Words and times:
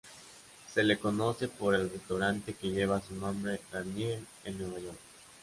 Se 0.73 0.81
le 0.83 0.97
conoce 0.97 1.47
por 1.47 1.75
el 1.75 1.87
restaurante 1.87 2.55
que 2.55 2.71
lleva 2.71 2.99
su 3.03 3.13
nombre, 3.13 3.61
Daniel, 3.71 4.25
en 4.45 4.57
Nueva 4.57 4.79
York. 4.79 4.99